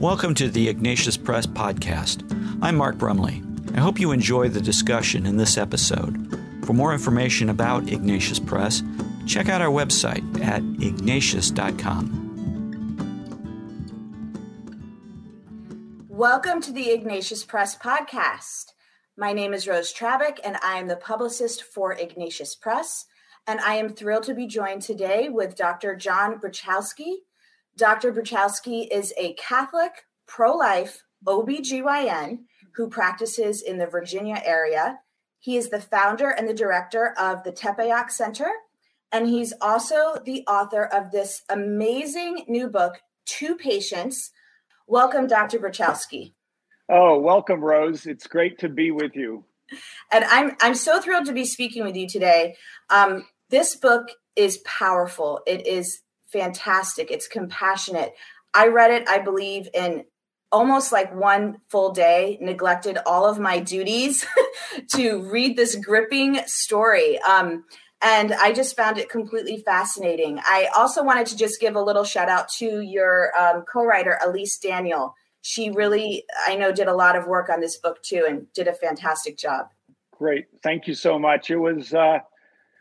[0.00, 2.22] Welcome to the Ignatius Press Podcast.
[2.62, 3.42] I'm Mark Brumley.
[3.74, 6.38] I hope you enjoy the discussion in this episode.
[6.64, 8.84] For more information about Ignatius Press,
[9.26, 12.14] check out our website at ignatius.com.
[16.08, 18.66] Welcome to the Ignatius Press Podcast.
[19.16, 23.06] My name is Rose Trabbic, and I am the publicist for Ignatius Press.
[23.48, 25.96] And I am thrilled to be joined today with Dr.
[25.96, 27.14] John Bruchalski.
[27.78, 28.12] Dr.
[28.12, 29.92] Bruchalski is a Catholic,
[30.26, 32.40] pro life OBGYN
[32.74, 34.98] who practices in the Virginia area.
[35.38, 38.50] He is the founder and the director of the Tepeyac Center,
[39.12, 44.32] and he's also the author of this amazing new book, Two Patients.
[44.88, 45.60] Welcome, Dr.
[45.60, 46.34] Bruchalski.
[46.88, 48.06] Oh, welcome, Rose.
[48.06, 49.44] It's great to be with you.
[50.10, 52.56] And I'm I'm so thrilled to be speaking with you today.
[52.90, 55.42] Um, this book is powerful.
[55.46, 56.00] It is
[56.32, 57.10] fantastic.
[57.10, 58.14] It's compassionate.
[58.54, 60.04] I read it, I believe, in
[60.50, 64.26] almost like one full day, neglected all of my duties
[64.94, 67.18] to read this gripping story.
[67.20, 67.64] Um,
[68.00, 70.38] and I just found it completely fascinating.
[70.44, 74.18] I also wanted to just give a little shout out to your um, co writer,
[74.24, 75.14] Elise Daniel.
[75.42, 78.68] She really, I know, did a lot of work on this book too and did
[78.68, 79.66] a fantastic job.
[80.12, 80.46] Great.
[80.62, 81.50] Thank you so much.
[81.50, 82.18] It was, uh,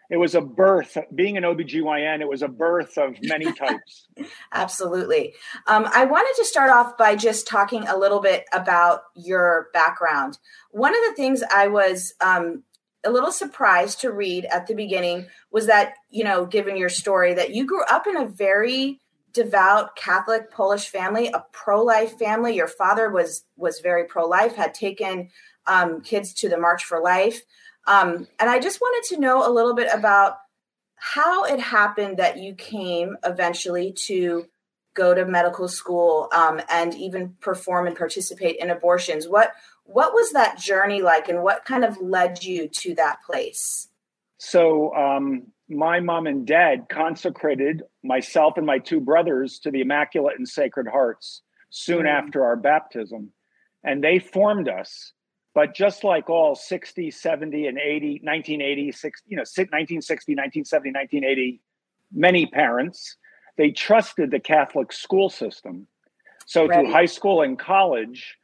[0.09, 4.07] it was a birth being an obgyn it was a birth of many types.
[4.53, 5.33] Absolutely.
[5.67, 10.37] Um, i wanted to start off by just talking a little bit about your background.
[10.71, 12.63] One of the things i was um,
[13.05, 17.33] a little surprised to read at the beginning was that you know given your story
[17.33, 18.99] that you grew up in a very
[19.33, 22.55] devout catholic polish family a pro-life family.
[22.55, 25.29] Your father was was very pro-life had taken
[25.67, 27.41] um, kids to the march for life
[27.87, 30.37] um, and I just wanted to know a little bit about
[30.95, 34.45] how it happened that you came eventually to
[34.93, 39.27] go to medical school um, and even perform and participate in abortions.
[39.27, 39.53] What
[39.85, 43.87] what was that journey like, and what kind of led you to that place?
[44.37, 50.37] So, um, my mom and dad consecrated myself and my two brothers to the Immaculate
[50.37, 52.09] and Sacred Hearts soon mm.
[52.09, 53.31] after our baptism,
[53.81, 55.13] and they formed us
[55.57, 61.61] but just like all 60, 70, and 80, 1980, 60, you know, 1960, 1970, 1980,
[62.13, 63.17] many parents,
[63.57, 65.87] they trusted the Catholic school system.
[66.45, 66.75] So right.
[66.75, 68.37] through high school and college,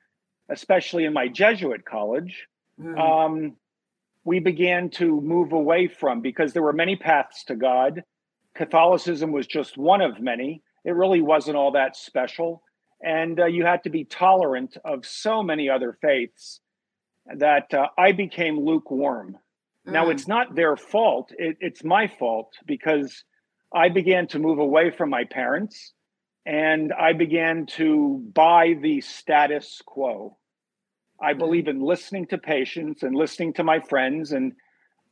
[0.50, 2.47] especially in my Jesuit college,
[2.81, 2.97] mm.
[2.97, 3.57] um,
[4.23, 8.03] we began to move away from because there were many paths to God.
[8.56, 10.63] Catholicism was just one of many.
[10.84, 12.63] It really wasn't all that special.
[13.03, 16.59] And uh, you had to be tolerant of so many other faiths
[17.25, 19.38] that uh, I became lukewarm.
[19.88, 19.94] Mm.
[19.94, 23.23] Now, it's not their fault, it, it's my fault because
[23.73, 25.94] I began to move away from my parents
[26.45, 30.38] and I began to buy the status quo.
[31.22, 31.39] I mm.
[31.39, 34.53] believe in listening to patients and listening to my friends, and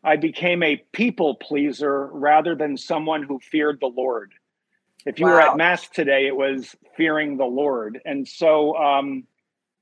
[0.04, 4.34] I became a people pleaser rather than someone who feared the Lord.
[5.06, 5.32] If you wow.
[5.34, 8.00] were at Mass today, it was fearing the Lord.
[8.06, 9.24] And so, um,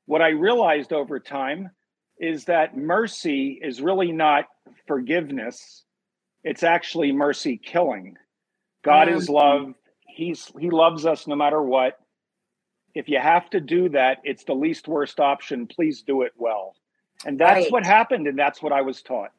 [0.05, 1.71] what I realized over time
[2.19, 4.45] is that mercy is really not
[4.87, 5.83] forgiveness.
[6.43, 8.17] It's actually mercy killing.
[8.83, 9.17] God mm-hmm.
[9.17, 9.73] is love.
[10.07, 11.97] He's he loves us no matter what.
[12.93, 15.67] If you have to do that it's the least worst option.
[15.67, 16.75] Please do it well.
[17.25, 17.71] And that's right.
[17.71, 19.31] what happened and that's what i was taught.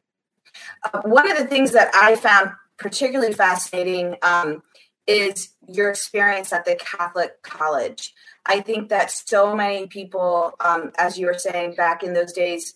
[0.83, 4.63] Uh, one of the things that i found particularly fascinating um,
[5.07, 8.13] is your experience at the catholic college
[8.45, 12.73] I think that so many people, um, as you were saying back in those days,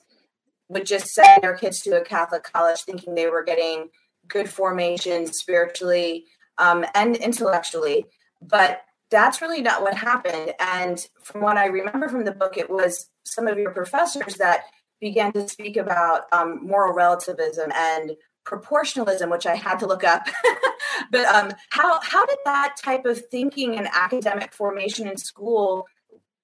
[0.69, 3.89] would just send their kids to a Catholic college thinking they were getting
[4.27, 6.25] good formation spiritually
[6.57, 8.05] um, and intellectually.
[8.41, 8.81] But
[9.11, 10.53] that's really not what happened.
[10.59, 14.61] And from what I remember from the book, it was some of your professors that
[14.99, 18.11] began to speak about um, moral relativism and
[18.45, 20.27] proportionalism, which I had to look up.
[21.11, 25.85] but um, how how did that type of thinking and academic formation in school,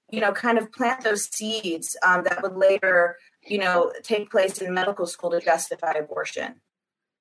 [0.10, 3.18] you know, kind of plant those seeds um, that would later,
[3.48, 6.56] you know, take place in medical school to justify abortion?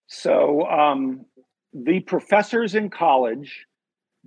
[0.06, 1.27] So um,
[1.73, 3.67] the professors in college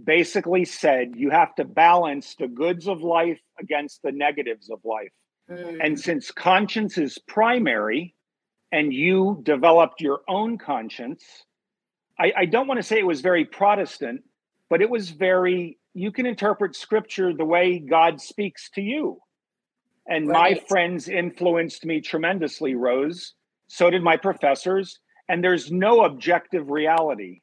[0.01, 5.11] basically said you have to balance the goods of life against the negatives of life.
[5.51, 5.77] Mm.
[5.83, 8.15] And since conscience is primary,
[8.73, 11.23] and you developed your own conscience.
[12.19, 14.24] I, I don't want to say it was very Protestant,
[14.69, 19.19] but it was very, you can interpret scripture the way God speaks to you.
[20.07, 20.56] And right.
[20.57, 23.33] my friends influenced me tremendously, Rose.
[23.68, 25.00] So did my professors.
[25.30, 27.42] And there's no objective reality.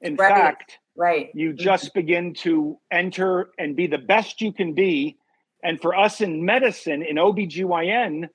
[0.00, 0.28] In right.
[0.28, 1.30] fact, right.
[1.34, 1.62] you mm-hmm.
[1.62, 5.16] just begin to enter and be the best you can be
[5.62, 8.28] And for us in medicine, in OBGYN,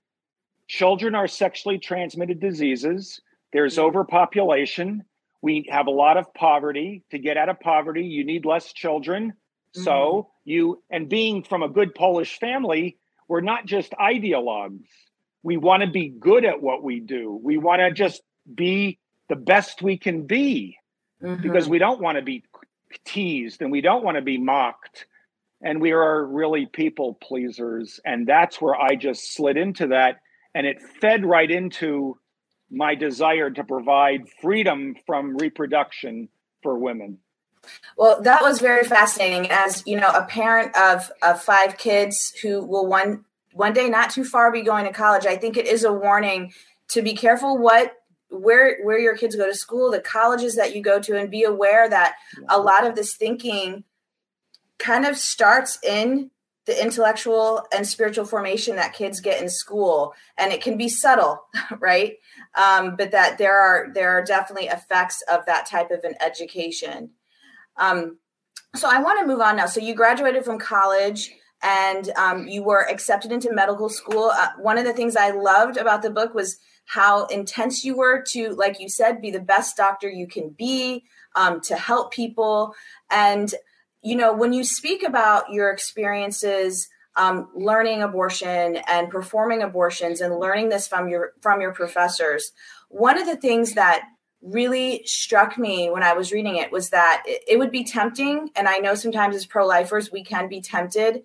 [0.68, 3.22] children are sexually transmitted diseases.
[3.54, 3.86] There's mm-hmm.
[3.86, 5.04] overpopulation.
[5.42, 7.04] We have a lot of poverty.
[7.12, 9.32] To get out of poverty, you need less children.
[9.32, 9.84] Mm-hmm.
[9.84, 12.98] So you, and being from a good Polish family,
[13.28, 14.88] we're not just ideologues.
[15.44, 17.40] We want to be good at what we do.
[17.42, 18.22] We want to just
[18.54, 19.00] be
[19.30, 20.78] the best we can be
[21.22, 21.42] mm-hmm.
[21.42, 22.44] because we don't want to be
[23.06, 25.06] teased and we don't want to be mocked.
[25.62, 28.00] And we are really people pleasers.
[28.06, 30.18] And that's where I just slid into that.
[30.54, 32.18] And it fed right into
[32.70, 36.30] my desire to provide freedom from reproduction
[36.62, 37.20] for women.
[37.98, 39.50] Well, that was very fascinating.
[39.50, 44.12] As you know, a parent of of five kids who will one one day not
[44.12, 46.54] too far be going to college, I think it is a warning
[46.90, 47.94] to be careful what
[48.30, 51.44] where where your kids go to school, the colleges that you go to, and be
[51.44, 52.16] aware that
[52.50, 53.84] a lot of this thinking
[54.78, 56.30] kind of starts in
[56.68, 61.46] the intellectual and spiritual formation that kids get in school and it can be subtle
[61.80, 62.18] right?
[62.56, 67.12] Um, but that there are there are definitely effects of that type of an education.
[67.78, 68.20] Um,
[68.76, 69.66] so i want to move on now.
[69.66, 71.32] So you graduated from college
[71.64, 74.32] and um, you were accepted into medical school.
[74.34, 78.24] Uh, one of the things i loved about the book was how intense you were
[78.30, 81.06] to like you said be the best doctor you can be
[81.36, 82.74] um, to help people.
[83.10, 83.54] And
[84.08, 86.88] you know, when you speak about your experiences
[87.18, 92.54] um, learning abortion and performing abortions and learning this from your from your professors,
[92.88, 94.04] one of the things that
[94.42, 98.70] really struck me when I was reading it was that it, would be tempting, and
[98.70, 101.24] I know sometimes as pro-lifers we can be tempted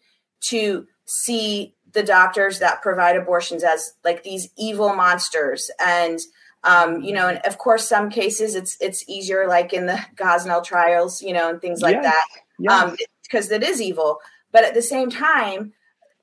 [0.48, 6.18] to see the doctors that provide abortions as like these evil monsters and
[6.64, 10.64] um, you know, and of course, some cases it's it's easier, like in the Gosnell
[10.64, 12.04] trials, you know, and things like yes.
[12.04, 14.18] that um, because it is evil.
[14.50, 15.72] But at the same time,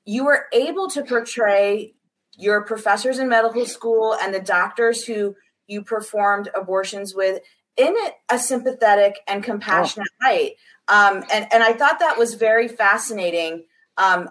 [0.04, 1.94] you were able to portray
[2.36, 5.34] your professors in medical school and the doctors who
[5.66, 7.42] you performed abortions with
[7.76, 7.94] in
[8.30, 10.26] a sympathetic and compassionate oh.
[10.26, 10.52] light.
[10.88, 13.64] Um, and and I thought that was very fascinating.
[13.96, 14.30] Um,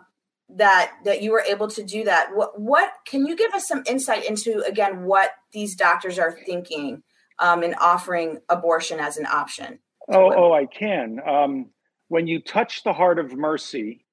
[0.56, 2.30] that that you were able to do that.
[2.34, 7.04] What what can you give us some insight into again what these doctors are thinking
[7.38, 9.80] um, in offering abortion as an option?
[10.12, 11.20] Oh, oh, I can.
[11.26, 11.68] Um,
[12.10, 14.04] when you touch the heart of mercy,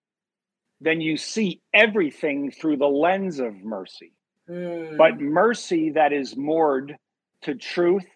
[0.80, 4.12] then you see everything through the lens of mercy.
[4.48, 4.96] Mm.
[4.96, 6.96] But mercy that is moored
[7.42, 8.06] to truth,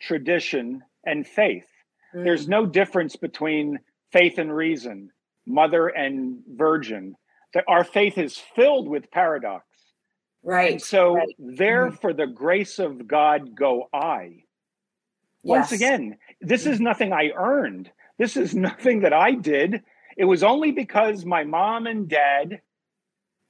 [0.00, 1.68] tradition, and faith.
[2.14, 2.24] Mm.
[2.24, 3.78] There's no difference between
[4.10, 5.10] faith and reason,
[5.46, 7.14] mother and virgin.
[7.68, 9.66] Our faith is filled with paradox.
[10.42, 10.72] Right.
[10.72, 11.28] And so right.
[11.38, 12.00] there mm.
[12.00, 14.44] for the grace of God go I.
[15.44, 15.80] Once yes.
[15.80, 17.90] again, this is nothing I earned.
[18.18, 19.82] This is nothing that I did.
[20.16, 22.60] It was only because my mom and dad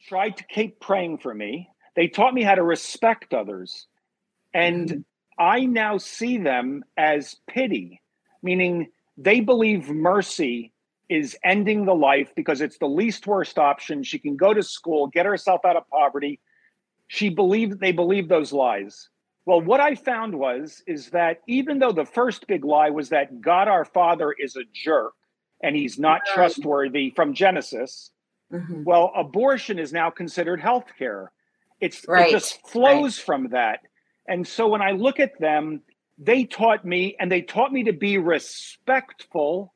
[0.09, 1.69] tried to keep praying for me.
[1.95, 3.87] They taught me how to respect others.
[4.55, 5.01] And mm-hmm.
[5.39, 8.01] I now see them as pity,
[8.43, 10.73] meaning they believe mercy
[11.09, 14.03] is ending the life because it's the least worst option.
[14.03, 16.41] She can go to school, get herself out of poverty.
[17.07, 19.09] She believed they believe those lies.
[19.45, 23.41] Well, what I found was is that even though the first big lie was that
[23.41, 25.15] God our Father is a jerk
[25.63, 26.35] and he's not right.
[26.35, 28.11] trustworthy from Genesis,
[28.53, 28.85] mm-hmm.
[28.85, 31.33] well, abortion is now considered health care.
[31.81, 32.29] It's right.
[32.29, 33.25] it just flows right.
[33.25, 33.81] from that.
[34.29, 35.83] And so when I look at them,
[36.19, 39.75] they taught me and they taught me to be respectful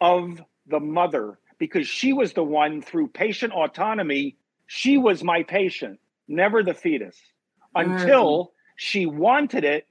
[0.00, 6.00] of the mother because she was the one through patient autonomy, she was my patient,
[6.26, 7.20] never the fetus.
[7.74, 9.86] Until mm-hmm she wanted it,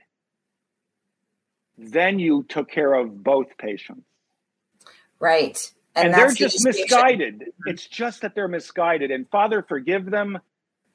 [1.78, 4.02] then you took care of both patients.
[5.20, 5.72] Right.
[5.96, 7.36] And, and they're just misguided.
[7.36, 7.70] Mm-hmm.
[7.70, 9.12] It's just that they're misguided.
[9.12, 10.40] And Father, forgive them,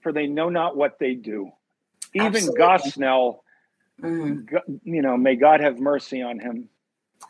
[0.01, 1.53] for they know not what they do.
[2.15, 2.61] Even Absolutely.
[2.61, 3.39] Gosnell,
[4.03, 4.75] mm-hmm.
[4.83, 6.69] you know, may God have mercy on him.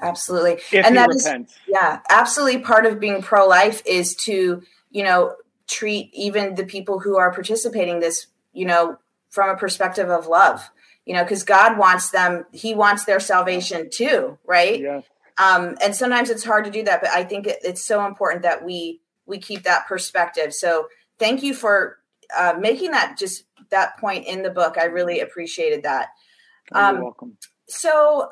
[0.00, 0.52] Absolutely.
[0.72, 1.52] If and that repents.
[1.52, 5.34] is, yeah, absolutely part of being pro life is to, you know,
[5.66, 8.96] treat even the people who are participating this, you know,
[9.34, 10.70] from a perspective of love
[11.04, 14.80] you know because god wants them he wants their salvation too right?
[14.80, 15.00] Yeah.
[15.38, 18.42] um and sometimes it's hard to do that but i think it, it's so important
[18.42, 20.52] that we we keep that perspective.
[20.52, 20.88] So
[21.18, 21.98] thank you for
[22.36, 24.76] uh, making that just that point in the book.
[24.78, 26.08] I really appreciated that.
[26.72, 27.36] Um, You're welcome.
[27.68, 28.30] so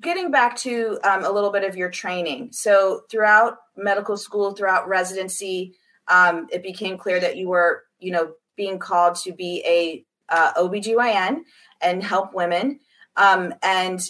[0.00, 2.50] getting back to um, a little bit of your training.
[2.52, 5.74] So throughout medical school throughout residency
[6.08, 10.52] um, it became clear that you were you know being called to be a uh,
[10.54, 11.42] OBGYN
[11.80, 12.80] and help women.
[13.16, 14.00] Um, and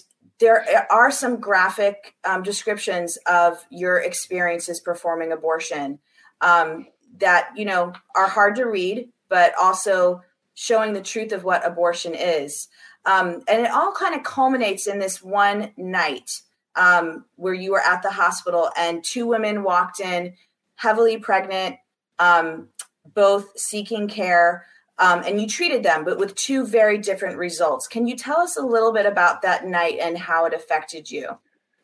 [0.41, 5.99] there are some graphic um, descriptions of your experiences performing abortion.
[6.41, 6.87] Um,
[7.19, 10.23] that you know are hard to read, but also
[10.55, 12.69] showing the truth of what abortion is.
[13.05, 16.31] Um, and it all kind of culminates in this one night
[16.77, 20.35] um, where you were at the hospital and two women walked in,
[20.77, 21.77] heavily pregnant,
[22.19, 22.69] um,
[23.15, 24.67] both seeking care.
[24.99, 27.89] Um, and you treated them, but with two very different results.
[27.89, 31.39] Can you tell us a little bit about that night and how it affected you?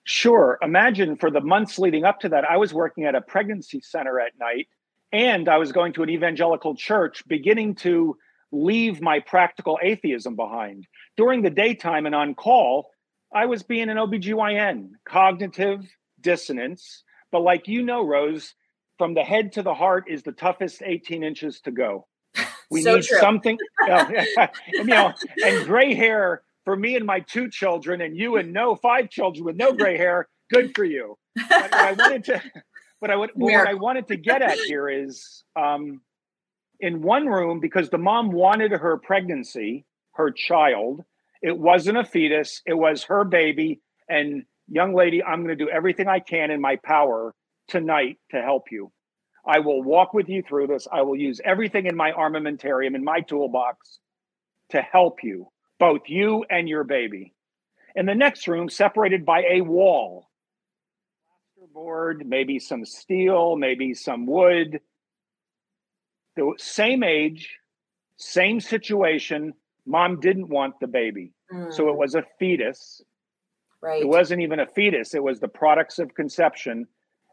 [0.04, 0.58] Sure.
[0.62, 4.20] Imagine for the months leading up to that, I was working at a pregnancy center
[4.20, 4.68] at night
[5.12, 8.16] and I was going to an evangelical church, beginning to
[8.52, 10.86] leave my practical atheism behind.
[11.16, 12.90] During the daytime and on call,
[13.32, 15.86] I was being an OBGYN, cognitive
[16.20, 17.04] dissonance.
[17.30, 18.54] But like you know, Rose,
[18.96, 22.06] from the head to the heart is the toughest 18 inches to go.
[22.70, 23.18] We so need true.
[23.18, 24.48] something, and,
[24.78, 28.76] you know, and gray hair for me and my two children, and you and no
[28.76, 30.28] five children with no gray hair.
[30.50, 31.16] Good for you.
[31.34, 32.42] But what I wanted to,
[33.00, 36.00] but I would, what I wanted to get at here is, um,
[36.80, 41.04] in one room because the mom wanted her pregnancy, her child.
[41.42, 43.80] It wasn't a fetus; it was her baby.
[44.08, 47.34] And young lady, I'm going to do everything I can in my power
[47.68, 48.92] tonight to help you.
[49.48, 50.86] I will walk with you through this.
[50.92, 53.98] I will use everything in my armamentarium, in my toolbox
[54.70, 55.48] to help you,
[55.80, 57.32] both you and your baby.
[57.96, 60.28] In the next room, separated by a wall,
[61.72, 64.80] board, maybe some steel, maybe some wood.
[66.36, 67.56] The same age,
[68.16, 69.54] same situation.
[69.86, 71.32] Mom didn't want the baby.
[71.52, 71.72] Mm.
[71.72, 73.00] So it was a fetus.
[73.80, 74.02] Right.
[74.02, 76.88] It wasn't even a fetus, it was the products of conception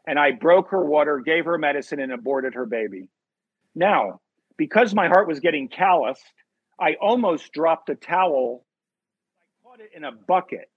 [0.06, 3.08] and I broke her water, gave her medicine, and aborted her baby.
[3.74, 4.20] Now,
[4.56, 6.24] because my heart was getting calloused,
[6.80, 8.64] I almost dropped a towel.
[9.38, 10.70] I caught it in a bucket.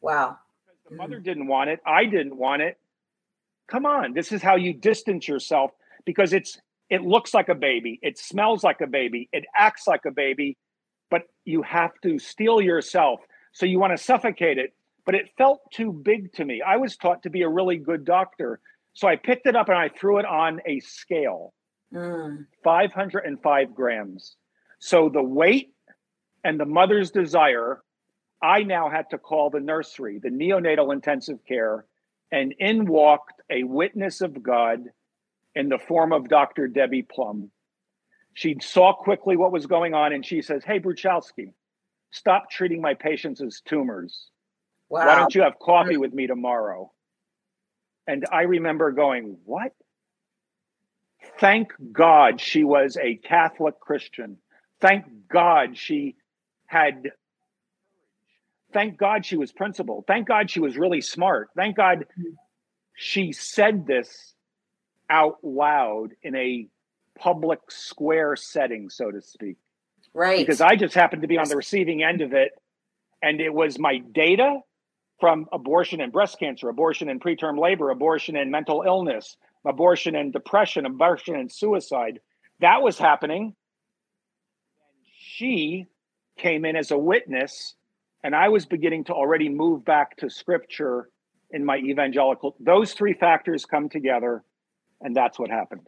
[0.00, 0.38] Wow.
[0.66, 1.80] Because the mother didn't want it.
[1.86, 2.78] I didn't want it.
[3.68, 4.12] Come on.
[4.12, 5.70] This is how you distance yourself
[6.04, 6.60] because it's
[6.90, 7.98] it looks like a baby.
[8.02, 9.28] It smells like a baby.
[9.32, 10.58] It acts like a baby,
[11.10, 13.20] but you have to steel yourself.
[13.52, 14.74] So you want to suffocate it
[15.04, 16.62] but it felt too big to me.
[16.66, 18.60] I was taught to be a really good doctor.
[18.94, 21.54] So I picked it up and I threw it on a scale
[21.92, 22.46] mm.
[22.62, 24.36] 505 grams.
[24.78, 25.72] So the weight
[26.44, 27.82] and the mother's desire,
[28.42, 31.86] I now had to call the nursery, the neonatal intensive care,
[32.30, 34.84] and in walked a witness of God
[35.54, 36.66] in the form of Dr.
[36.66, 37.50] Debbie Plum.
[38.34, 41.52] She saw quickly what was going on and she says, Hey, Bruchalski,
[42.10, 44.30] stop treating my patients as tumors.
[44.92, 45.06] Wow.
[45.06, 46.92] Why don't you have coffee with me tomorrow?
[48.06, 49.72] And I remember going, What?
[51.40, 54.36] Thank God she was a Catholic Christian.
[54.82, 56.16] Thank God she
[56.66, 57.12] had
[58.74, 60.04] Thank God she was principled.
[60.06, 61.48] Thank God she was really smart.
[61.56, 62.04] Thank God
[62.94, 64.34] she said this
[65.08, 66.68] out loud in a
[67.18, 69.56] public square setting, so to speak.
[70.12, 70.38] Right.
[70.38, 72.52] Because I just happened to be on the receiving end of it.
[73.22, 74.60] And it was my data
[75.22, 80.32] from abortion and breast cancer, abortion and preterm labor, abortion and mental illness, abortion and
[80.32, 82.18] depression, abortion and suicide.
[82.58, 83.54] That was happening.
[85.16, 85.86] She
[86.36, 87.76] came in as a witness,
[88.24, 91.08] and I was beginning to already move back to scripture
[91.52, 92.56] in my evangelical.
[92.58, 94.42] Those three factors come together,
[95.00, 95.86] and that's what happened.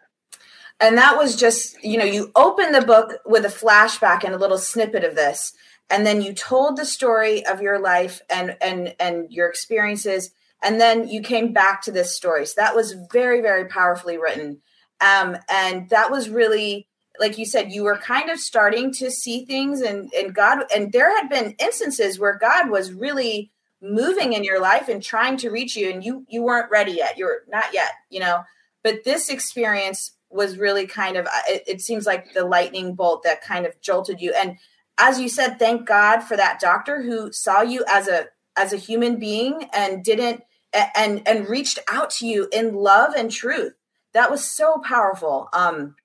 [0.79, 4.39] And that was just, you know, you open the book with a flashback and a
[4.39, 5.55] little snippet of this
[5.91, 10.31] and then you told the story of your life and and and your experiences
[10.63, 12.47] and then you came back to this story.
[12.47, 14.63] So that was very very powerfully written.
[15.01, 16.89] Um, and that was really
[17.21, 20.93] like you said you were kind of starting to see things and and god and
[20.93, 23.53] there had been instances where god was really
[23.85, 27.19] moving in your life and trying to reach you and you you weren't ready yet.
[27.19, 28.43] You're not yet you know?
[28.83, 33.43] But this experience was really kind of it, it seems like the lightning bolt that
[33.43, 34.33] kind of jolted you.
[34.33, 34.57] And
[34.99, 38.77] as you said, thank God for that doctor who saw you as a as a
[38.77, 40.43] human being and didn't
[40.97, 43.75] and and reached out to you in love and truth.
[44.13, 45.49] That was so powerful.
[45.53, 45.97] Um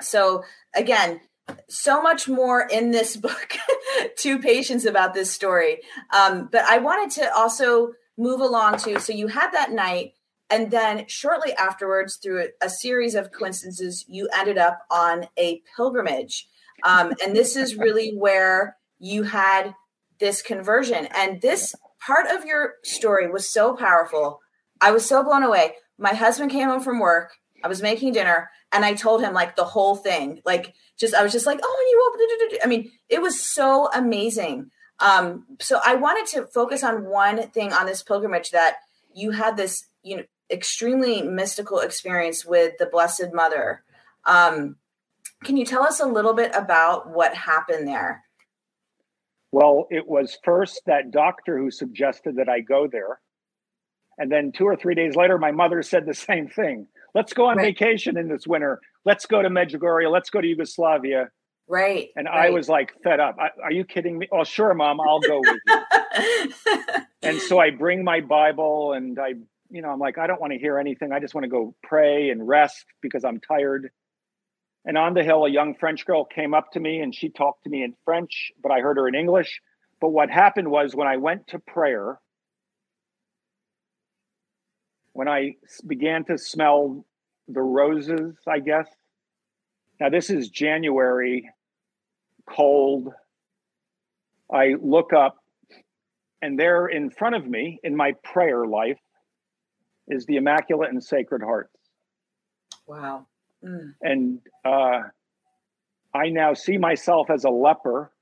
[0.00, 1.20] so again,
[1.68, 3.56] so much more in this book
[4.18, 5.80] Two Patients about this story.
[6.12, 10.14] Um, but I wanted to also move along to so you had that night,
[10.50, 15.62] and then shortly afterwards, through a, a series of coincidences, you ended up on a
[15.76, 16.48] pilgrimage.
[16.82, 19.74] Um, and this is really where you had
[20.18, 21.08] this conversion.
[21.14, 24.40] And this part of your story was so powerful.
[24.80, 25.74] I was so blown away.
[25.98, 27.32] My husband came home from work.
[27.64, 30.40] I was making dinner and I told him like the whole thing.
[30.44, 33.40] Like just I was just like, "Oh, and you opened it." I mean, it was
[33.40, 34.70] so amazing.
[35.00, 38.76] Um so I wanted to focus on one thing on this pilgrimage that
[39.14, 43.82] you had this, you know, extremely mystical experience with the Blessed Mother.
[44.26, 44.76] Um,
[45.44, 48.22] can you tell us a little bit about what happened there?
[49.52, 53.20] Well, it was first that doctor who suggested that I go there.
[54.18, 56.86] And then two or three days later, my mother said the same thing.
[57.14, 57.66] Let's go on right.
[57.66, 58.80] vacation in this winter.
[59.04, 60.10] Let's go to Medjugorje.
[60.10, 61.30] Let's go to Yugoslavia.
[61.68, 62.08] Right.
[62.16, 62.46] And right.
[62.46, 63.36] I was like fed up.
[63.38, 64.28] Are you kidding me?
[64.32, 66.52] Oh, sure, mom, I'll go with you.
[67.22, 69.34] and so I bring my Bible and I,
[69.70, 71.12] you know, I'm like, I don't want to hear anything.
[71.12, 73.90] I just want to go pray and rest because I'm tired.
[74.86, 77.64] And on the hill, a young French girl came up to me and she talked
[77.64, 79.60] to me in French, but I heard her in English.
[80.00, 82.20] But what happened was when I went to prayer,
[85.12, 87.04] when I began to smell
[87.48, 88.86] the roses, I guess.
[89.98, 91.50] Now, this is January,
[92.48, 93.08] cold.
[94.52, 95.38] I look up,
[96.42, 99.00] and there in front of me in my prayer life
[100.06, 101.74] is the Immaculate and Sacred Hearts.
[102.86, 103.26] Wow.
[103.64, 103.94] Mm.
[104.02, 105.02] And uh,
[106.14, 108.12] I now see myself as a leper,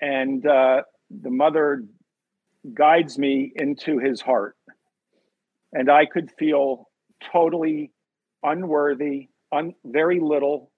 [0.00, 1.84] and uh, the mother
[2.74, 4.56] guides me into his heart.
[5.72, 6.88] And I could feel
[7.32, 7.92] totally
[8.42, 10.70] unworthy, un- very little.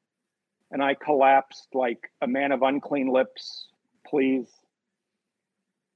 [0.72, 3.68] And I collapsed like a man of unclean lips.
[4.06, 4.46] Please.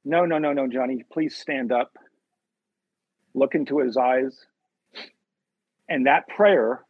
[0.04, 1.96] No, no, no, no, Johnny, please stand up.
[3.34, 4.46] Look into his eyes.
[5.88, 6.84] And that prayer,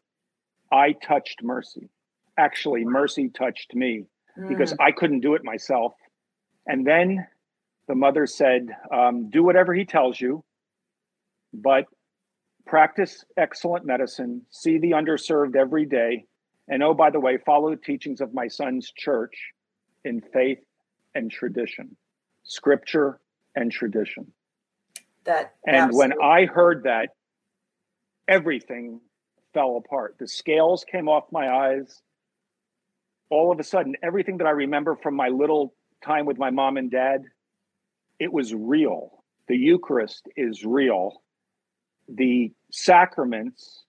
[0.73, 1.89] I touched mercy.
[2.39, 4.05] Actually, mercy touched me
[4.39, 4.49] mm.
[4.49, 5.95] because I couldn't do it myself.
[6.67, 7.27] And then
[7.89, 10.45] the mother said, um, Do whatever he tells you,
[11.53, 11.85] but
[12.67, 16.25] practice excellent medicine, see the underserved every day.
[16.69, 19.35] And oh, by the way, follow the teachings of my son's church
[20.05, 20.61] in faith
[21.15, 21.97] and tradition,
[22.45, 23.21] scripture
[23.55, 24.33] and tradition.
[25.25, 26.17] That and absolutely.
[26.17, 27.11] when I heard that,
[28.28, 29.00] everything
[29.52, 30.16] fell apart.
[30.19, 32.03] The scales came off my eyes.
[33.31, 36.77] All of a sudden, everything that I remember from my little time with my mom
[36.77, 37.25] and dad,
[38.18, 39.25] it was real.
[39.49, 41.22] The Eucharist is real.
[42.09, 43.85] The sacraments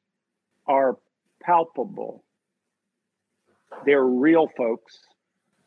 [0.67, 0.97] are
[1.41, 2.23] palpable.
[3.85, 4.99] They're real, folks.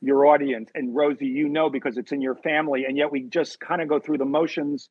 [0.01, 0.71] Your audience.
[0.75, 2.85] And Rosie, you know because it's in your family.
[2.87, 4.89] And yet we just kind of go through the motions.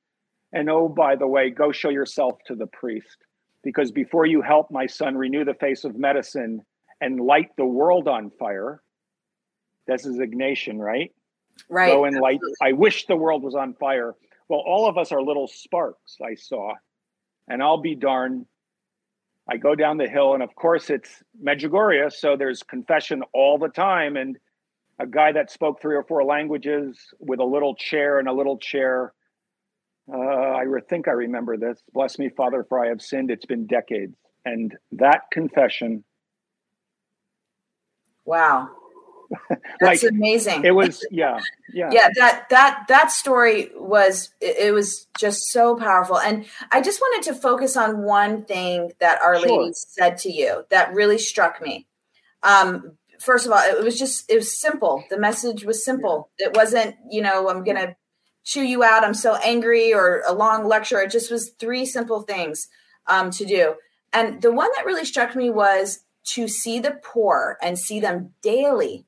[0.53, 3.17] And oh, by the way, go show yourself to the priest
[3.63, 6.61] because before you help my son renew the face of medicine
[7.01, 8.81] and light the world on fire,
[9.87, 11.11] this is Ignatian, right?
[11.69, 11.91] Right.
[11.91, 12.39] Go and light.
[12.61, 14.15] I wish the world was on fire.
[14.49, 16.73] Well, all of us are little sparks, I saw.
[17.47, 18.45] And I'll be darned.
[19.49, 23.69] I go down the hill, and of course, it's Medjugorje, so there's confession all the
[23.69, 24.17] time.
[24.17, 24.37] And
[24.99, 28.57] a guy that spoke three or four languages with a little chair and a little
[28.57, 29.13] chair
[30.11, 31.81] uh, I think I remember this.
[31.93, 33.31] Bless me, Father, for I have sinned.
[33.31, 34.15] It's been decades.
[34.45, 36.03] And that confession.
[38.25, 38.69] Wow.
[39.81, 40.63] That's like, amazing.
[40.63, 41.41] It was, yeah,
[41.73, 42.07] yeah, yeah.
[42.15, 47.35] That that that story was it, was just so powerful, and I just wanted to
[47.37, 49.63] focus on one thing that Our sure.
[49.63, 51.87] Lady said to you that really struck me.
[52.41, 55.03] Um, first of all, it was just it was simple.
[55.09, 56.29] The message was simple.
[56.37, 57.97] It wasn't, you know, I'm gonna
[58.47, 59.03] chew you out.
[59.03, 61.01] I'm so angry, or a long lecture.
[61.01, 62.69] It just was three simple things
[63.05, 63.75] um, to do.
[64.13, 68.33] And the one that really struck me was to see the poor and see them
[68.41, 69.05] daily.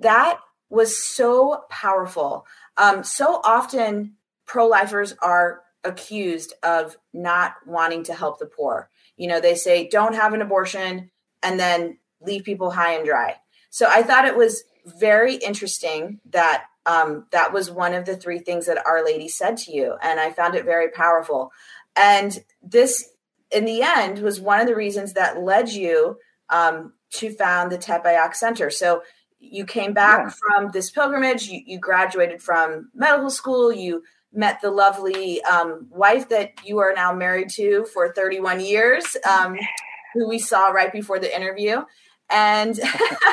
[0.00, 2.44] That was so powerful.
[2.76, 8.90] Um, so often, pro lifers are accused of not wanting to help the poor.
[9.16, 11.12] You know, they say, don't have an abortion
[11.44, 13.36] and then leave people high and dry.
[13.70, 14.64] So I thought it was
[14.98, 19.56] very interesting that um, that was one of the three things that Our Lady said
[19.58, 19.94] to you.
[20.02, 21.52] And I found it very powerful.
[21.96, 23.10] And this,
[23.50, 26.18] in the end, was one of the reasons that led you
[26.48, 28.70] um, to found the Tepeyac Center.
[28.70, 29.02] So
[29.38, 30.30] you came back yeah.
[30.30, 36.28] from this pilgrimage, you, you, graduated from medical school, you met the lovely um, wife
[36.30, 39.56] that you are now married to for 31 years, um,
[40.14, 41.82] who we saw right before the interview.
[42.30, 42.78] And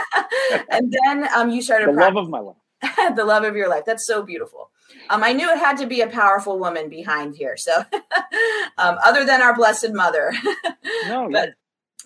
[0.70, 2.56] and then um, you started the love of my life
[3.16, 3.84] the love of your life.
[3.86, 4.72] That's so beautiful.
[5.10, 7.58] Um, I knew it had to be a powerful woman behind here.
[7.58, 7.84] So,
[8.78, 10.34] um, other than our Blessed Mother.
[11.08, 11.54] no, but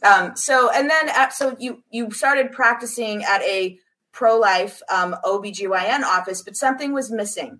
[0.03, 3.77] um, so and then uh, so you you started practicing at a
[4.11, 7.59] pro life um, OBGYN office, but something was missing.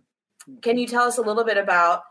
[0.62, 2.02] Can you tell us a little bit about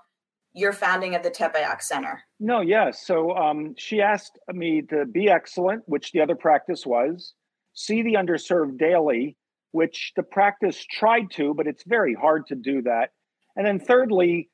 [0.55, 2.23] your founding of the Tepeyac Center?
[2.41, 2.69] No, yes.
[2.69, 2.91] Yeah.
[3.07, 7.35] So um, she asked me to be excellent, which the other practice was,
[7.75, 9.37] see the underserved daily,
[9.73, 13.11] which the practice tried to, but it's very hard to do that.
[13.57, 14.51] And then thirdly,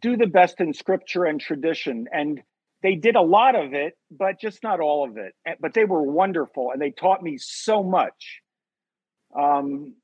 [0.00, 2.06] do the best in scripture and tradition.
[2.12, 2.40] And
[2.82, 5.34] they did a lot of it, but just not all of it.
[5.60, 8.40] But they were wonderful and they taught me so much.
[9.38, 9.94] Um,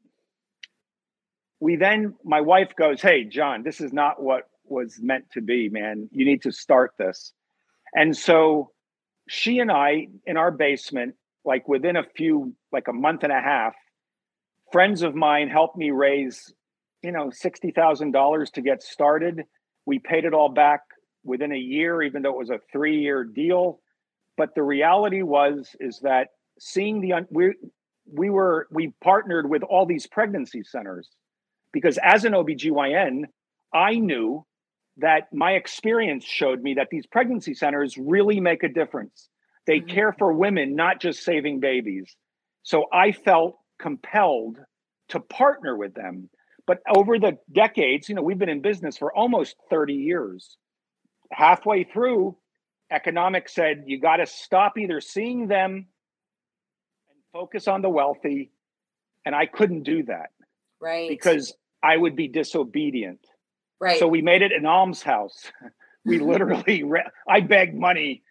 [1.61, 5.69] we then, my wife goes, Hey, John, this is not what was meant to be,
[5.69, 6.09] man.
[6.13, 7.33] You need to start this.
[7.95, 8.73] And so
[9.29, 13.41] she and I, in our basement, like within a few, like a month and a
[13.41, 13.75] half,
[14.73, 16.53] friends of mine helped me raise,
[17.03, 19.43] you know, $60,000 to get started.
[19.85, 20.81] We paid it all back
[21.25, 23.81] within a year, even though it was a three year deal.
[24.37, 27.55] But the reality was, is that seeing the, we,
[28.11, 31.09] we were, we partnered with all these pregnancy centers
[31.73, 33.25] because as an OBGYN,
[33.73, 34.47] I knew
[34.99, 39.29] that my experience showed me that these pregnancy centers really make a difference.
[39.67, 39.95] They mm-hmm.
[39.95, 42.15] care for women, not just saving babies.
[42.63, 44.59] So I felt compelled
[45.09, 46.29] to partner with them.
[46.67, 50.57] But over the decades, you know, we've been in business for almost 30 years.
[51.31, 52.37] Halfway through,
[52.91, 55.87] economics said you got to stop either seeing them
[57.09, 58.51] and focus on the wealthy.
[59.25, 60.31] And I couldn't do that.
[60.81, 61.09] Right.
[61.09, 63.21] Because I would be disobedient.
[63.81, 63.99] Right.
[63.99, 65.53] So we made it an almshouse.
[66.05, 68.23] we literally, re- I begged money.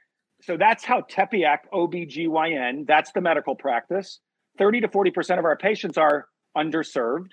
[0.41, 4.19] So that's how Tepeyac OBGYN, that's the medical practice.
[4.57, 7.31] 30 to 40% of our patients are underserved.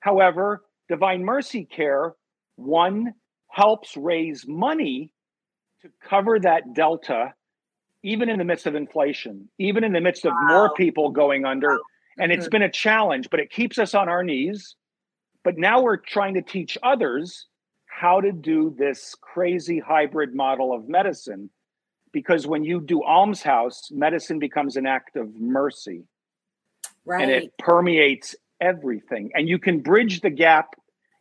[0.00, 2.14] However, Divine Mercy Care,
[2.56, 3.14] one,
[3.48, 5.10] helps raise money
[5.82, 7.34] to cover that delta,
[8.02, 10.48] even in the midst of inflation, even in the midst of wow.
[10.48, 11.78] more people going under.
[12.18, 14.76] And it's been a challenge, but it keeps us on our knees.
[15.42, 17.46] But now we're trying to teach others
[17.86, 21.50] how to do this crazy hybrid model of medicine.
[22.12, 26.04] Because when you do almshouse, medicine becomes an act of mercy.
[27.06, 27.22] Right.
[27.22, 29.30] And it permeates everything.
[29.34, 30.74] And you can bridge the gap,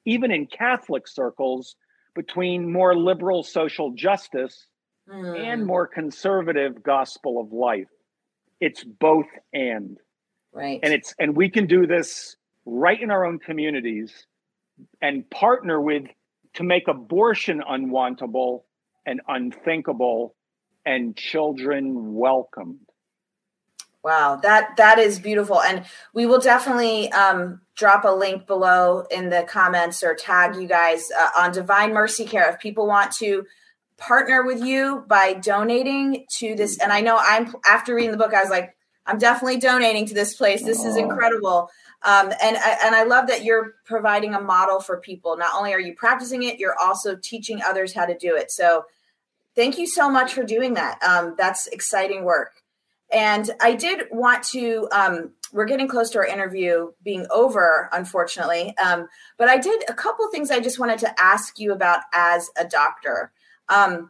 [0.06, 1.76] even in Catholic circles,
[2.15, 4.67] between more liberal social justice
[5.10, 5.38] mm.
[5.38, 7.89] and more conservative gospel of life.
[8.60, 9.98] It's both and.
[10.54, 10.80] Right.
[10.84, 14.28] And it's and we can do this right in our own communities
[15.02, 16.04] and partner with
[16.56, 18.62] to make abortion unwantable
[19.06, 20.36] and unthinkable
[20.86, 22.80] and children welcomed.
[24.04, 29.30] Wow, that that is beautiful, and we will definitely um, drop a link below in
[29.30, 33.46] the comments or tag you guys uh, on Divine Mercy Care if people want to
[33.98, 36.80] partner with you by donating to this.
[36.80, 40.13] And I know I'm after reading the book, I was like, I'm definitely donating to
[40.13, 40.63] this place.
[40.63, 41.70] This is incredible.
[42.04, 45.38] Um, and and I love that you're providing a model for people.
[45.38, 48.52] Not only are you practicing it, you're also teaching others how to do it.
[48.52, 48.84] So,
[49.56, 51.02] thank you so much for doing that.
[51.02, 52.62] Um, that's exciting work.
[53.13, 54.88] And I did want to.
[54.91, 58.76] Um, we're getting close to our interview being over, unfortunately.
[58.84, 62.49] Um, but I did a couple things I just wanted to ask you about as
[62.58, 63.32] a doctor.
[63.69, 64.10] Um,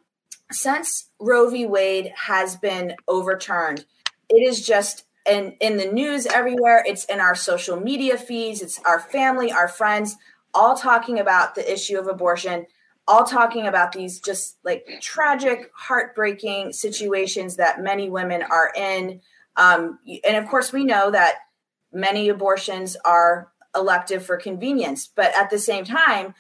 [0.52, 1.66] since Roe v.
[1.66, 3.86] Wade has been overturned,
[4.30, 6.84] it is just and in the news everywhere.
[6.86, 8.62] It's in our social media feeds.
[8.62, 10.18] It's our family, our friends,
[10.54, 12.66] all talking about the issue of abortion,
[13.08, 19.22] all talking about these just like tragic, heartbreaking situations that many women are in.
[19.56, 21.36] Um, and of course, we know that
[21.92, 26.34] many abortions are elective for convenience, but at the same time,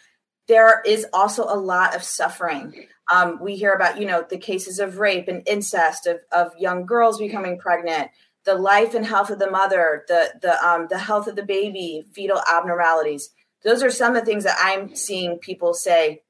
[0.47, 2.87] there is also a lot of suffering.
[3.11, 6.85] Um, we hear about, you know, the cases of rape and incest of, of young
[6.85, 8.09] girls becoming pregnant,
[8.45, 12.05] the life and health of the mother, the the um, the health of the baby,
[12.13, 13.29] fetal abnormalities.
[13.63, 16.23] Those are some of the things that I'm seeing people say,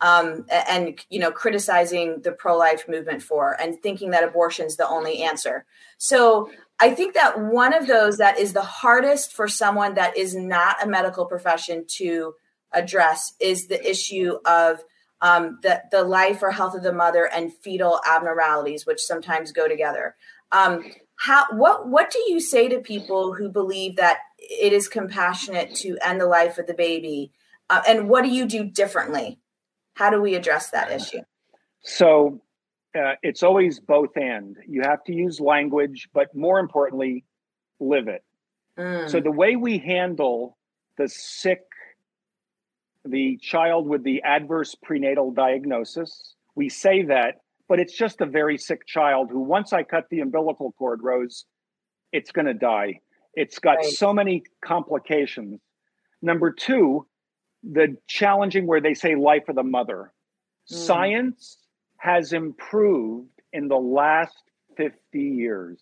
[0.00, 4.76] um, and you know, criticizing the pro life movement for, and thinking that abortion is
[4.76, 5.64] the only answer.
[5.98, 10.34] So I think that one of those that is the hardest for someone that is
[10.34, 12.34] not a medical profession to
[12.72, 14.82] address is the issue of
[15.20, 19.68] um, the, the life or health of the mother and fetal abnormalities, which sometimes go
[19.68, 20.16] together.
[20.52, 20.84] Um,
[21.16, 25.98] how what what do you say to people who believe that it is compassionate to
[26.02, 27.30] end the life of the baby
[27.68, 29.38] uh, and what do you do differently
[30.00, 31.20] how do we address that issue
[31.82, 32.40] so
[32.98, 37.24] uh, it's always both and you have to use language but more importantly
[37.78, 38.24] live it
[38.78, 39.08] mm.
[39.10, 40.56] so the way we handle
[40.98, 41.62] the sick
[43.04, 47.36] the child with the adverse prenatal diagnosis we say that
[47.70, 51.44] but it's just a very sick child who, once I cut the umbilical cord, Rose,
[52.12, 52.98] it's going to die.
[53.34, 53.84] It's got right.
[53.84, 55.60] so many complications.
[56.20, 57.06] Number two,
[57.62, 60.12] the challenging where they say life of the mother.
[60.70, 60.76] Mm.
[60.76, 61.58] Science
[61.98, 64.42] has improved in the last
[64.76, 65.80] 50 years.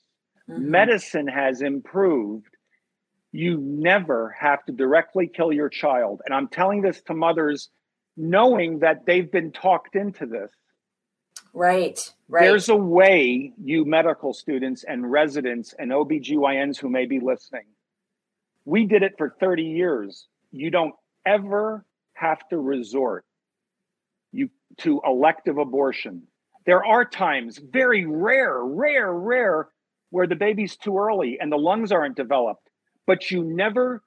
[0.48, 0.70] Mm-hmm.
[0.70, 2.48] Medicine has improved.
[3.32, 6.22] You never have to directly kill your child.
[6.24, 7.68] And I'm telling this to mothers
[8.16, 10.50] knowing that they've been talked into this.
[11.54, 12.42] Right, right.
[12.42, 17.64] There's a way, you medical students and residents and OBGYNs who may be listening,
[18.64, 20.26] we did it for 30 years.
[20.50, 20.94] You don't
[21.26, 23.24] ever have to resort
[24.32, 26.24] you to elective abortion.
[26.66, 29.68] There are times, very rare, rare, rare,
[30.10, 32.68] where the baby's too early and the lungs aren't developed,
[33.06, 34.02] but you never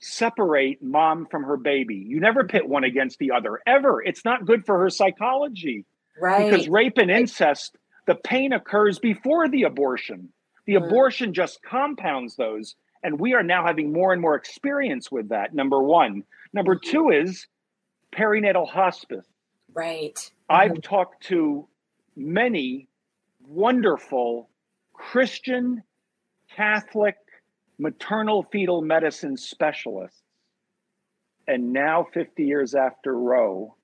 [0.00, 1.96] separate mom from her baby.
[2.06, 4.02] You never pit one against the other ever.
[4.02, 5.86] It's not good for her psychology.
[6.20, 6.50] Right.
[6.50, 10.30] Because rape and incest, the pain occurs before the abortion.
[10.66, 10.86] The mm.
[10.86, 12.74] abortion just compounds those.
[13.02, 15.54] And we are now having more and more experience with that.
[15.54, 16.24] Number one.
[16.52, 16.90] Number mm-hmm.
[16.90, 17.46] two is
[18.14, 19.26] perinatal hospice.
[19.72, 20.14] Right.
[20.14, 20.56] Mm-hmm.
[20.56, 21.68] I've talked to
[22.16, 22.88] many
[23.46, 24.48] wonderful
[24.92, 25.82] Christian,
[26.54, 27.16] Catholic,
[27.78, 30.22] maternal fetal medicine specialists.
[31.46, 33.76] And now, 50 years after Roe,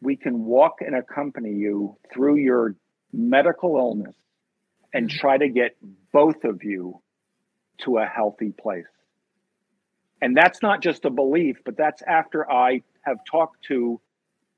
[0.00, 2.74] we can walk and accompany you through your
[3.12, 4.14] medical illness
[4.94, 5.18] and mm-hmm.
[5.18, 5.76] try to get
[6.12, 7.02] both of you
[7.78, 8.86] to a healthy place.
[10.20, 14.00] And that's not just a belief, but that's after I have talked to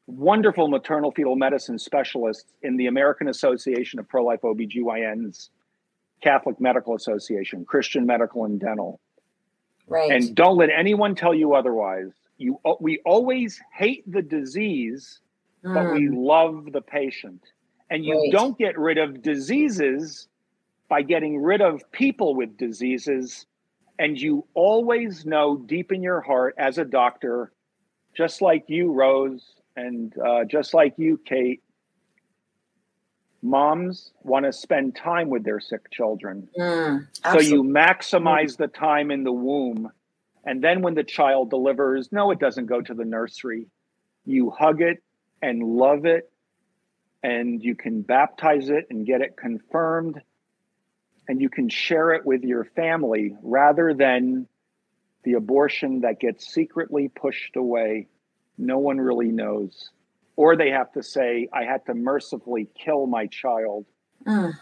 [0.06, 5.50] wonderful maternal fetal medicine specialists in the American Association of Pro Life OBGYNs,
[6.22, 9.00] Catholic Medical Association, Christian Medical and Dental.
[9.86, 10.10] Right.
[10.10, 12.12] And don't let anyone tell you otherwise.
[12.38, 15.20] You, we always hate the disease,
[15.64, 15.74] mm.
[15.74, 16.14] but we mm.
[16.16, 17.42] love the patient.
[17.90, 18.32] And you right.
[18.32, 20.28] don't get rid of diseases
[20.90, 23.46] by getting rid of people with diseases.
[23.98, 27.52] And you always know deep in your heart as a doctor,
[28.14, 31.62] just like you, Rose, and uh, just like you, Kate,
[33.40, 36.48] moms want to spend time with their sick children.
[36.58, 39.90] Mm, so you maximize the time in the womb.
[40.44, 43.66] And then when the child delivers, no, it doesn't go to the nursery.
[44.24, 45.02] You hug it
[45.40, 46.30] and love it,
[47.22, 50.20] and you can baptize it and get it confirmed,
[51.30, 54.48] and you can share it with your family rather than
[55.22, 58.08] the abortion that gets secretly pushed away
[58.58, 59.90] no one really knows.
[60.34, 63.86] Or they have to say, I had to mercifully kill my child.
[64.26, 64.54] Mm,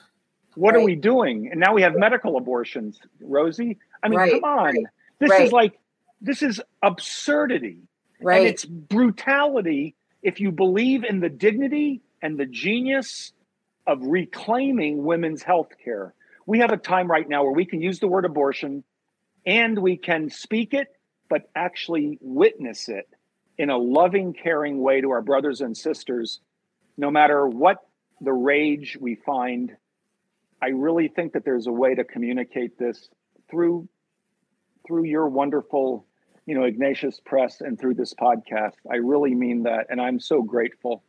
[0.57, 0.83] what right.
[0.83, 1.48] are we doing?
[1.50, 3.78] And now we have medical abortions, Rosie.
[4.02, 4.66] I mean, right, come on.
[4.66, 4.85] Right,
[5.20, 5.78] this is like,
[6.20, 7.78] this is absurdity.
[8.20, 8.40] Right.
[8.40, 13.33] And it's brutality if you believe in the dignity and the genius
[13.87, 16.12] of reclaiming women's health care.
[16.48, 18.82] We have a time right now where we can use the word abortion
[19.44, 20.88] and we can speak it,
[21.28, 23.06] but actually witness it
[23.58, 26.40] in a loving, caring way to our brothers and sisters,
[26.96, 27.87] no matter what
[28.22, 29.76] the rage we find.
[30.62, 33.11] I really think that there's a way to communicate this
[33.50, 33.87] through
[34.87, 36.06] through your wonderful,
[36.46, 38.72] you know, Ignatius Press and through this podcast.
[38.90, 41.02] I really mean that, and I'm so grateful.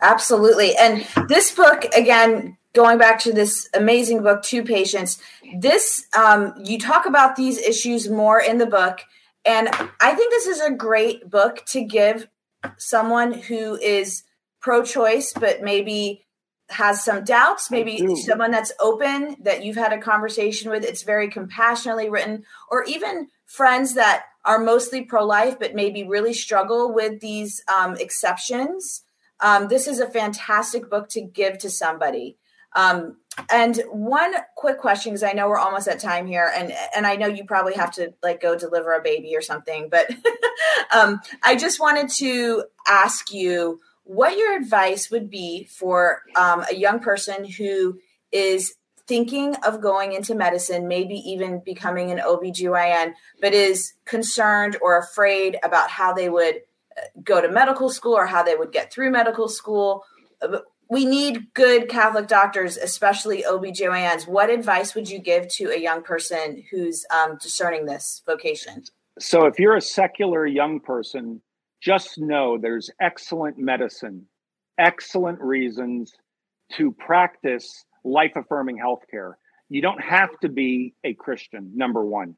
[0.00, 0.74] Absolutely.
[0.76, 5.20] And this book, again, going back to this amazing book, Two Patients,
[5.58, 9.00] this, um, you talk about these issues more in the book.
[9.44, 9.68] And
[10.00, 12.28] I think this is a great book to give
[12.76, 14.24] someone who is
[14.60, 16.24] pro choice, but maybe
[16.70, 20.84] has some doubts, maybe someone that's open that you've had a conversation with.
[20.84, 26.34] It's very compassionately written, or even friends that are mostly pro life, but maybe really
[26.34, 29.02] struggle with these um, exceptions.
[29.40, 32.36] Um, this is a fantastic book to give to somebody.
[32.74, 33.16] Um,
[33.50, 37.16] and one quick question, because I know we're almost at time here, and and I
[37.16, 40.10] know you probably have to like go deliver a baby or something, but
[40.94, 46.74] um, I just wanted to ask you what your advice would be for um, a
[46.74, 47.98] young person who
[48.32, 48.74] is
[49.06, 55.58] thinking of going into medicine, maybe even becoming an OBGYN, but is concerned or afraid
[55.62, 56.56] about how they would
[56.96, 60.04] uh, go to medical school or how they would get through medical school
[60.90, 64.26] we need good Catholic doctors, especially OBGYNs.
[64.26, 68.84] What advice would you give to a young person who's um, discerning this vocation?
[69.18, 71.42] So, if you're a secular young person,
[71.80, 74.26] just know there's excellent medicine,
[74.78, 76.14] excellent reasons
[76.72, 79.34] to practice life affirming healthcare.
[79.68, 82.36] You don't have to be a Christian, number one.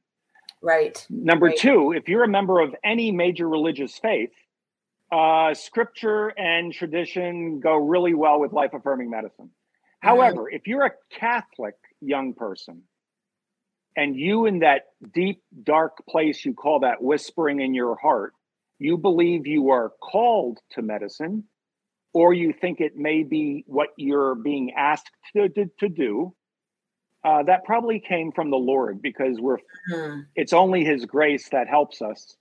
[0.63, 1.07] Right.
[1.09, 1.57] Number right.
[1.57, 4.33] two, if you're a member of any major religious faith,
[5.13, 9.51] uh, scripture and tradition go really well with life affirming medicine.
[10.01, 12.83] However, if you're a Catholic young person
[13.97, 18.33] and you in that deep, dark place you call that whispering in your heart,
[18.79, 21.45] you believe you are called to medicine,
[22.15, 26.35] or you think it may be what you're being asked to, to, to do,
[27.23, 29.59] uh, that probably came from the Lord because we're,
[29.93, 30.21] mm-hmm.
[30.35, 32.37] it's only His grace that helps us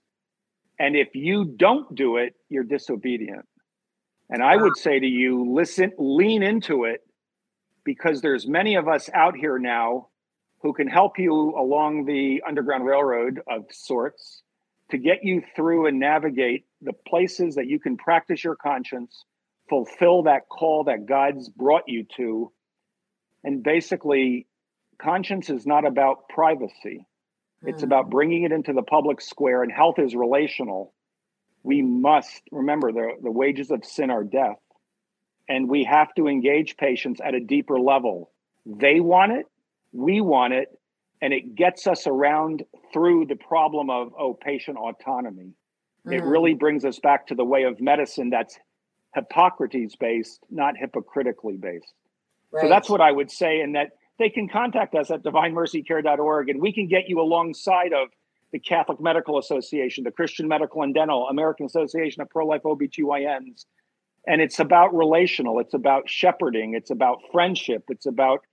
[0.80, 3.44] And if you don't do it, you're disobedient.
[4.30, 7.02] And I would say to you, listen, lean into it
[7.84, 10.08] because there's many of us out here now
[10.62, 14.42] who can help you along the Underground Railroad of sorts
[14.90, 19.26] to get you through and navigate the places that you can practice your conscience,
[19.68, 22.52] fulfill that call that God's brought you to.
[23.44, 24.46] And basically,
[24.98, 27.06] conscience is not about privacy,
[27.62, 27.86] it's mm.
[27.86, 30.94] about bringing it into the public square, and health is relational.
[31.62, 34.58] We must remember the, the wages of sin are death.
[35.48, 38.30] And we have to engage patients at a deeper level.
[38.64, 39.46] They want it,
[39.92, 40.68] we want it,
[41.20, 45.52] and it gets us around through the problem of oh patient autonomy
[46.06, 46.12] mm.
[46.12, 48.58] it really brings us back to the way of medicine that's
[49.14, 51.92] hippocrates based not hypocritically based
[52.52, 52.62] right.
[52.62, 53.90] so that's what i would say and that
[54.20, 58.08] they can contact us at divinemercycare.org and we can get you alongside of
[58.52, 63.64] the catholic medical association the christian medical and dental american association of pro-life obgyns
[64.28, 68.44] and it's about relational it's about shepherding it's about friendship it's about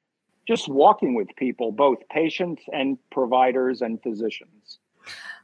[0.47, 4.79] just walking with people, both patients and providers and physicians.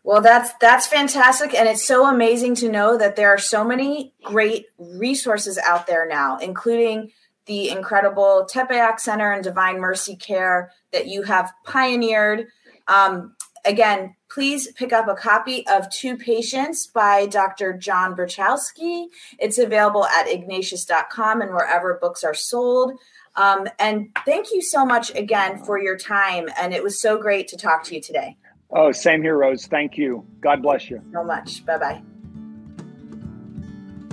[0.04, 4.14] Well, that's that's fantastic, and it's so amazing to know that there are so many
[4.24, 7.12] great resources out there now, including
[7.46, 12.48] the incredible Tepeyac Center and Divine Mercy Care that you have pioneered.
[12.88, 17.74] Um, again, please pick up a copy of Two Patients by Dr.
[17.74, 19.08] John Bruchalski.
[19.40, 22.94] It's available at ignatius.com and wherever books are sold.
[23.36, 26.48] Um, and thank you so much again for your time.
[26.60, 28.38] And it was so great to talk to you today.
[28.70, 29.68] Oh, same here, Rose.
[29.68, 30.26] Thank you.
[30.42, 31.02] God bless you.
[31.12, 31.66] so much.
[31.66, 32.02] Bye bye.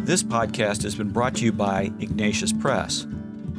[0.02, 3.06] This podcast has been brought to you by Ignatius Press.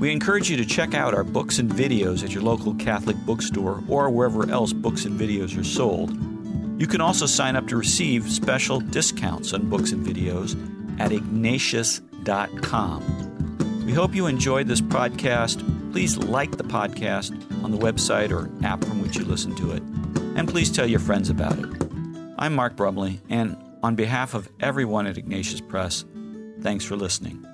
[0.01, 3.83] We encourage you to check out our books and videos at your local Catholic bookstore
[3.87, 6.09] or wherever else books and videos are sold.
[6.81, 10.57] You can also sign up to receive special discounts on books and videos
[10.99, 13.83] at ignatius.com.
[13.85, 15.91] We hope you enjoyed this podcast.
[15.91, 19.83] Please like the podcast on the website or app from which you listen to it.
[20.35, 21.67] And please tell your friends about it.
[22.39, 26.05] I'm Mark Brumley, and on behalf of everyone at Ignatius Press,
[26.59, 27.45] thanks for listening.